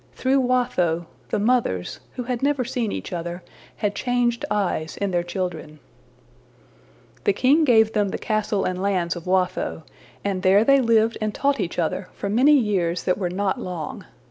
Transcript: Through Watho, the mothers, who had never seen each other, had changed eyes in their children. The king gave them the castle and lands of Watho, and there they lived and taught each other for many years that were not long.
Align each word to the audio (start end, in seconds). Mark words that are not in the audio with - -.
Through 0.13 0.39
Watho, 0.39 1.05
the 1.29 1.37
mothers, 1.37 1.99
who 2.13 2.23
had 2.23 2.41
never 2.41 2.65
seen 2.65 2.91
each 2.91 3.13
other, 3.13 3.43
had 3.75 3.93
changed 3.93 4.43
eyes 4.49 4.97
in 4.97 5.11
their 5.11 5.21
children. 5.21 5.77
The 7.23 7.33
king 7.33 7.63
gave 7.65 7.93
them 7.93 8.09
the 8.09 8.17
castle 8.17 8.65
and 8.65 8.81
lands 8.81 9.15
of 9.15 9.25
Watho, 9.27 9.83
and 10.25 10.41
there 10.41 10.63
they 10.63 10.79
lived 10.81 11.19
and 11.21 11.35
taught 11.35 11.59
each 11.59 11.77
other 11.77 12.09
for 12.13 12.29
many 12.29 12.53
years 12.57 13.03
that 13.03 13.19
were 13.19 13.29
not 13.29 13.59
long. 13.61 14.05